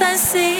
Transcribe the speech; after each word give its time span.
I 0.00 0.14
sing. 0.14 0.57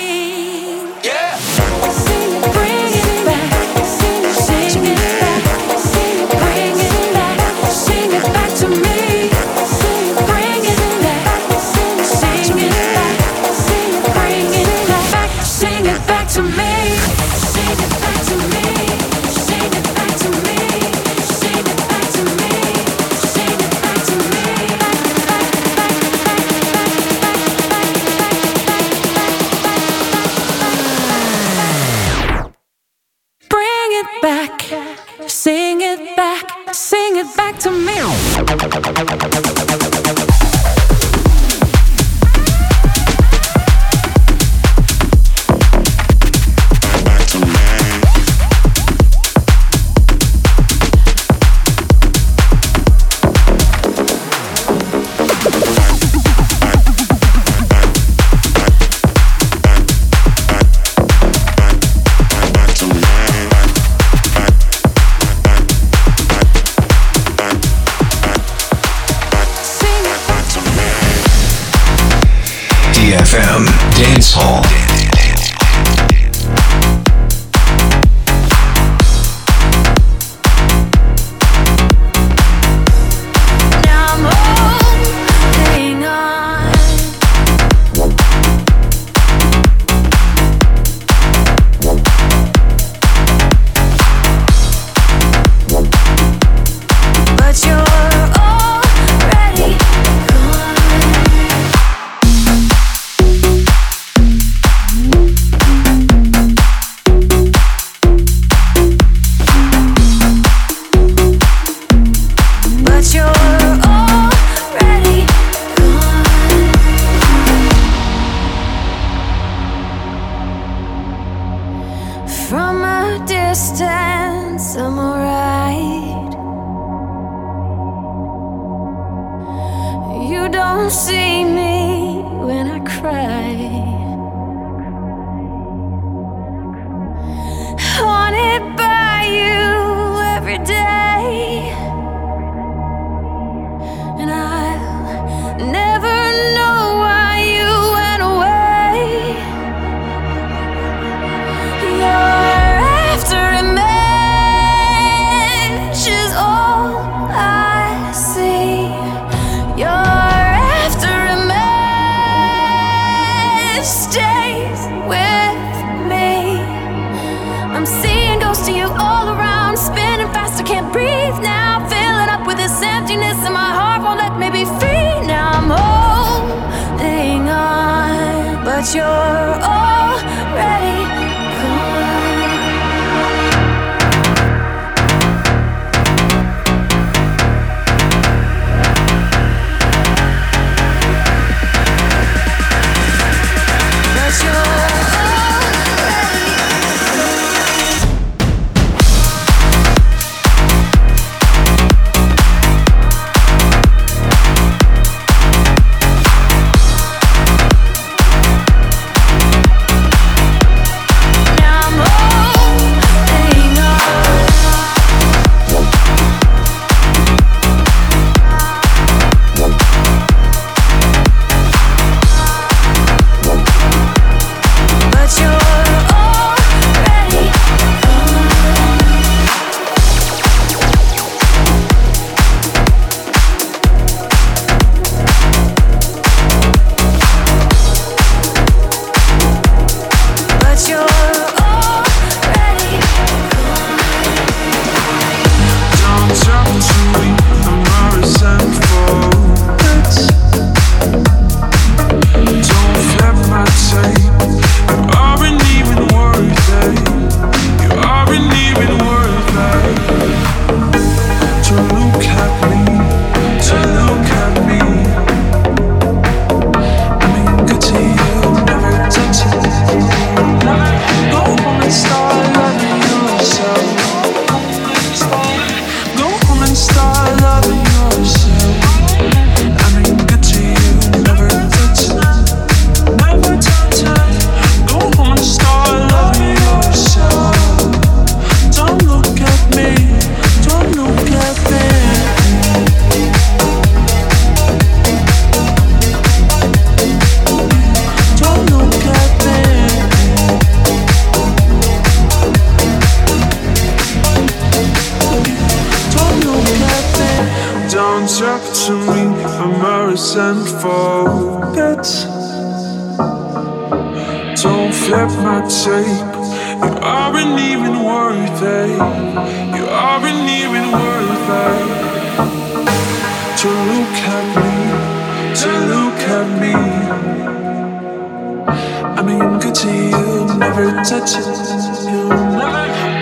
coming 329.28 329.58
good 329.58 329.74
to 329.74 329.88
you, 329.88 330.58
never 330.58 330.90
touch 331.04 331.36
it. 331.36 331.46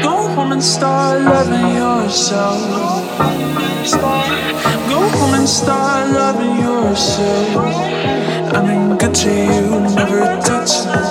Go 0.02 0.28
home 0.34 0.52
and 0.52 0.62
start 0.62 1.22
loving 1.22 1.74
yourself. 1.74 2.60
Go 4.88 5.08
home 5.18 5.34
and 5.34 5.48
start 5.48 6.10
loving 6.10 6.58
yourself. 6.58 7.56
I 8.54 8.62
mean, 8.66 8.96
good 8.98 9.14
to 9.14 9.30
you, 9.30 9.80
never 9.96 10.40
touch 10.42 10.86
it. 10.86 11.05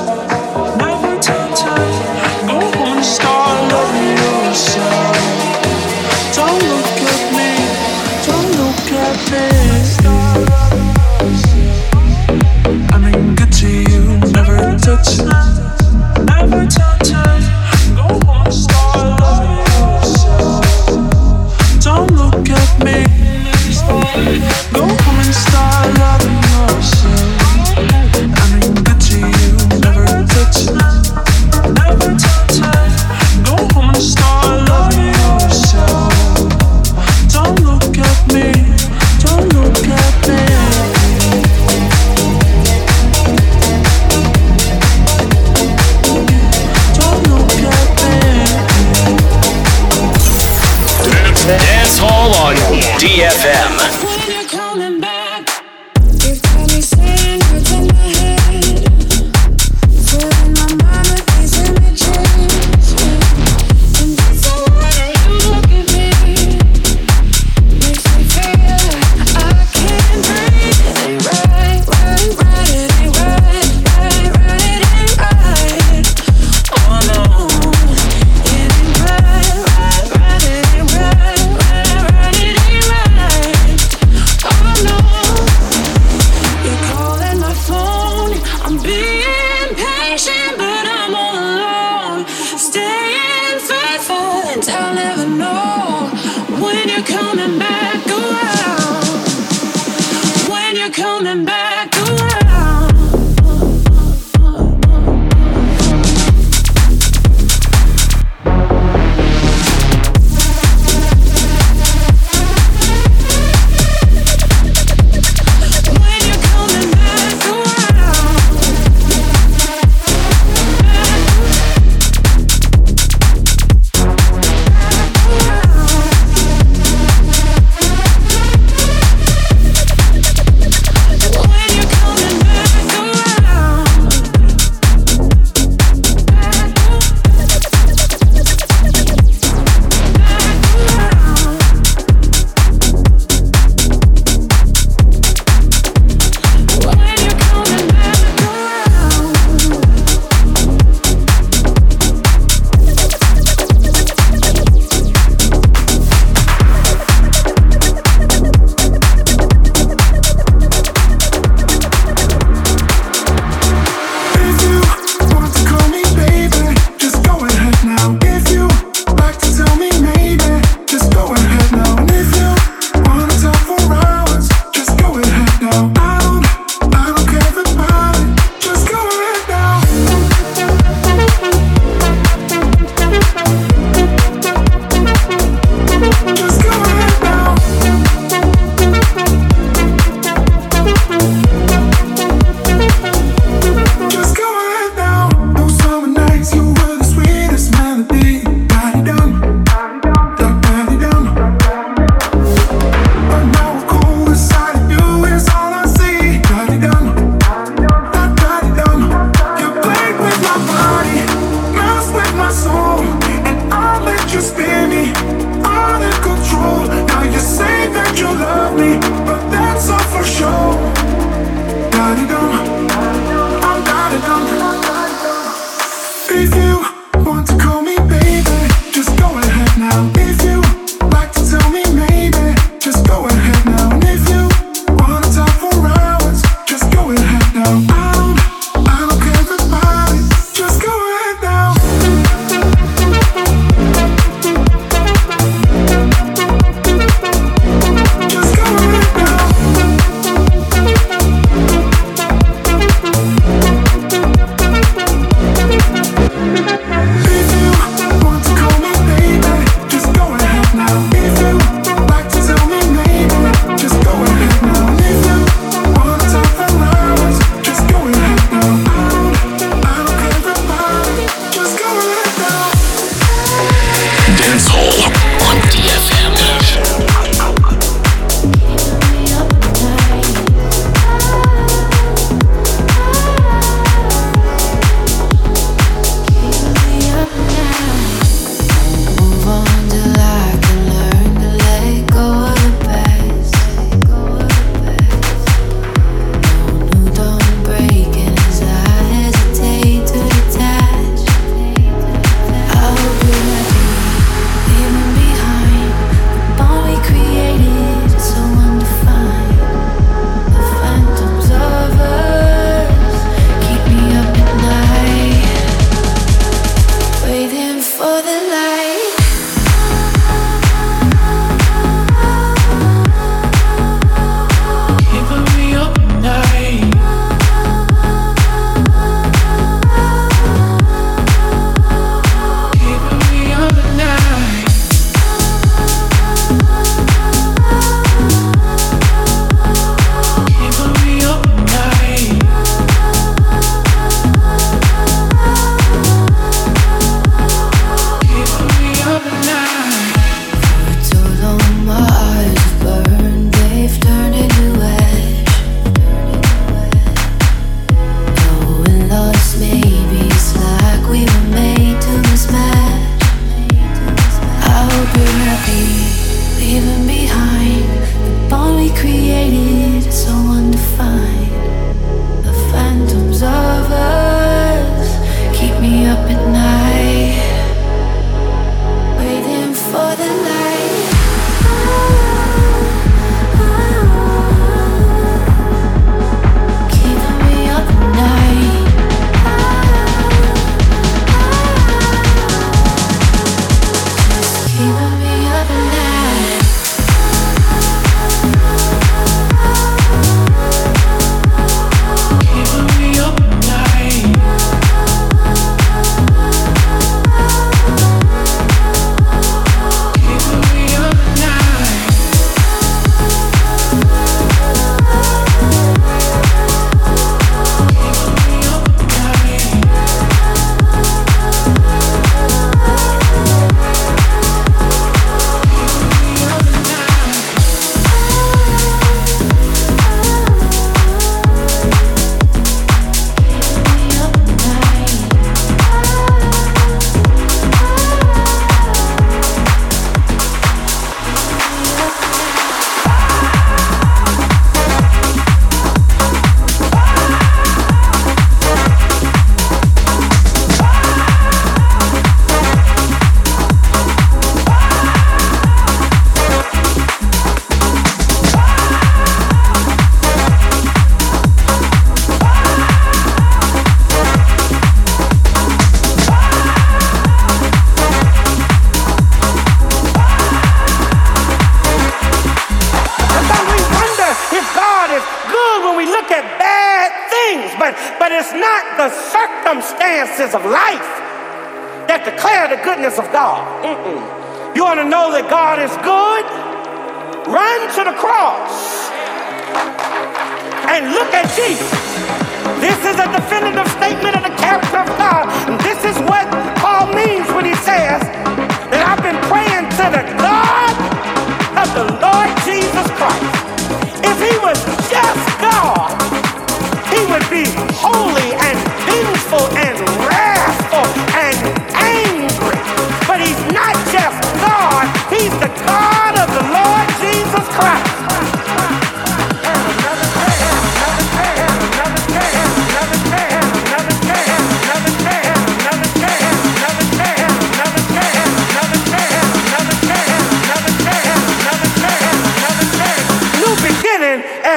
coming 97.06 97.60
back. 97.60 97.85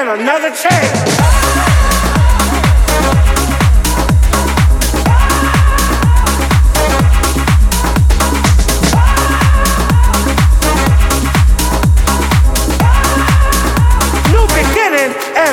Beginning 0.09 0.23
another 0.23 0.51
chance. 0.57 1.29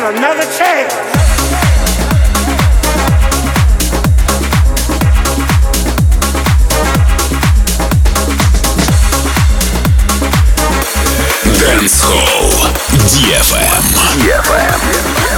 Another 0.06 0.45
chance. 0.56 0.93
Dance 11.60 12.01
Hall 12.03 12.85
DFM. 13.06 13.84
DFM. 14.18 15.35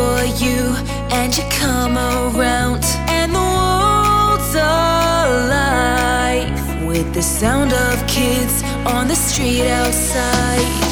for 0.00 0.24
you, 0.44 0.60
and 1.18 1.36
you 1.36 1.44
come 1.50 1.94
around, 1.98 2.84
and 3.18 3.34
the 3.34 3.46
world's 3.56 4.54
alive 4.54 6.06
with 6.86 7.08
the 7.12 7.22
sound 7.22 7.72
of 7.72 7.94
kids 8.06 8.62
on 8.94 9.08
the 9.08 9.14
street 9.14 9.66
outside. 9.68 10.89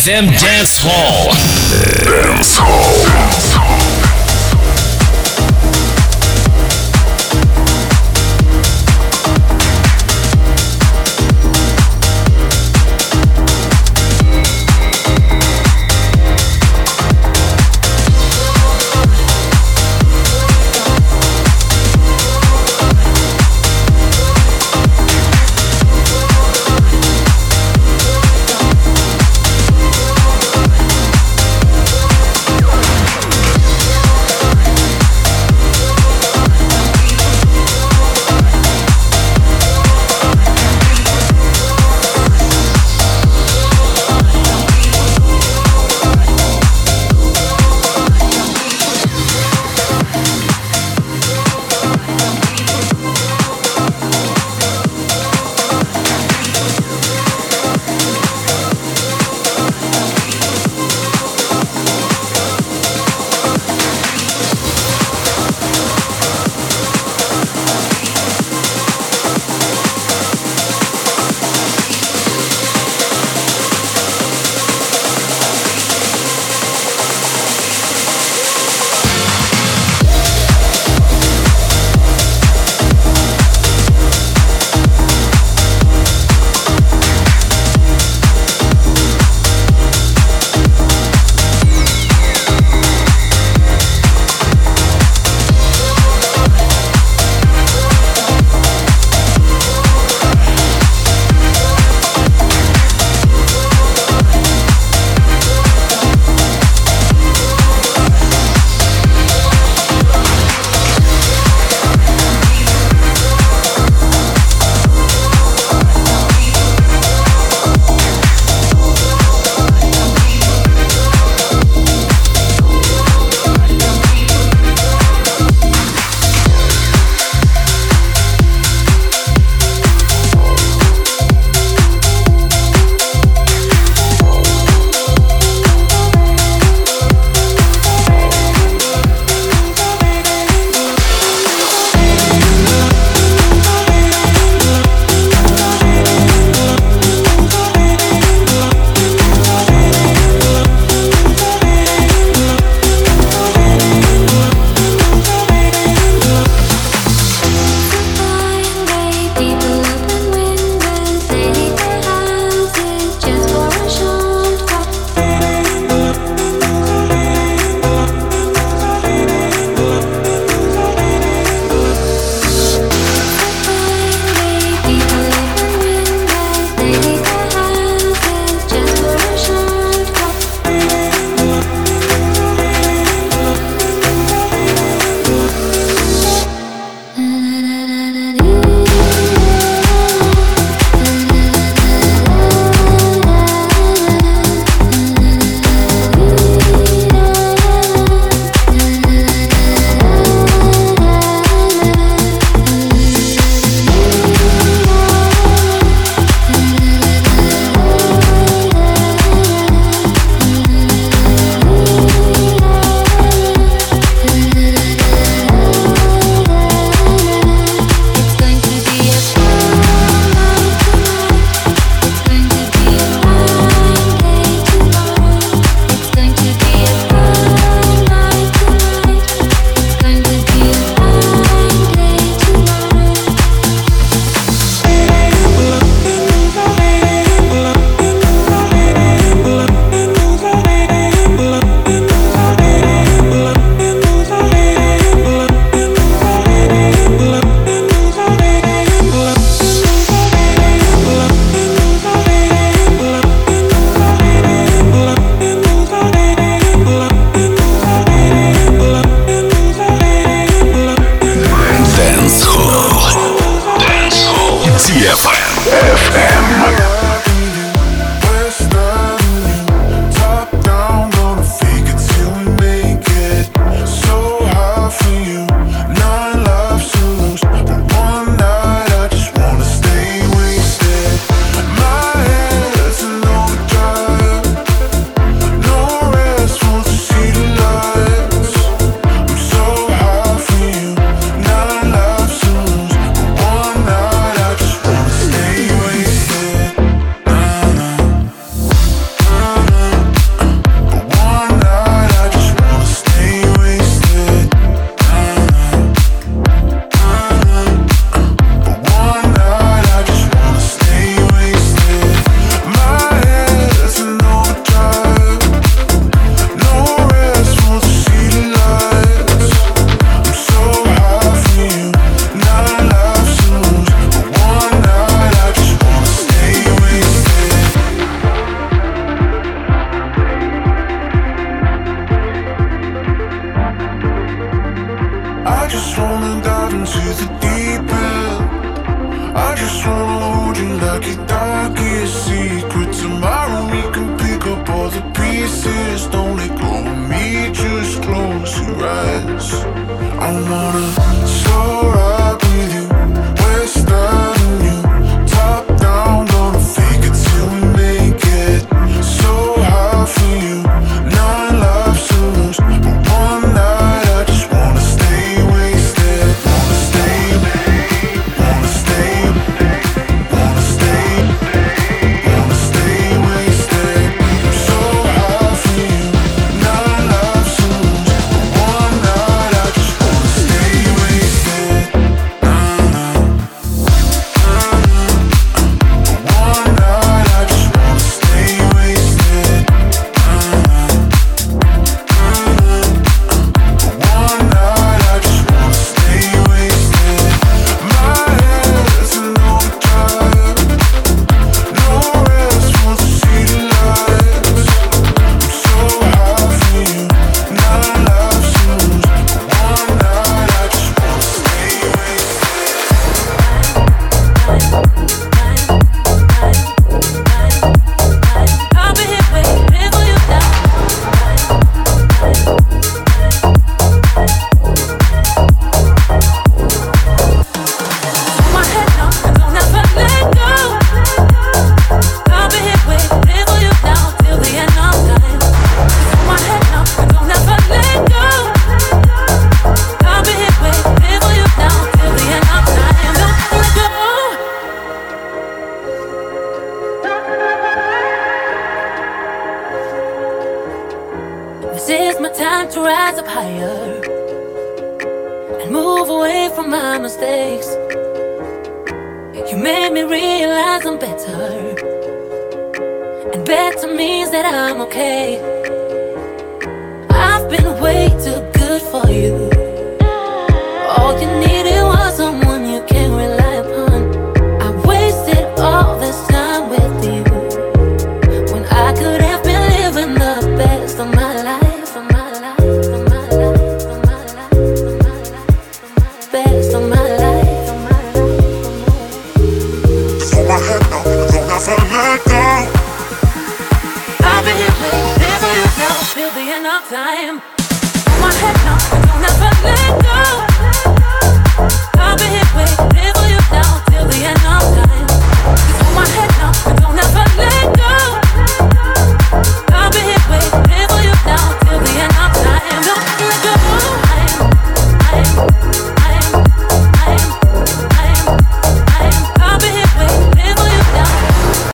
DFM 0.00 0.28
Dance 0.40 0.78
Hall. 0.82 1.26
Dance 2.06 2.56
Hall. 2.56 3.09